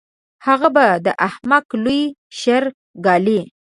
[0.47, 2.01] هغه به د احمق لوی
[2.39, 2.63] شر
[3.05, 3.41] ګالي.